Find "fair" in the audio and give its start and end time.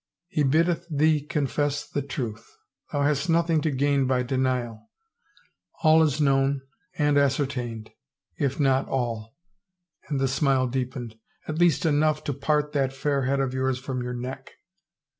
12.93-13.25